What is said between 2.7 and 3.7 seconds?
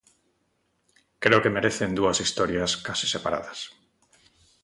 case separadas.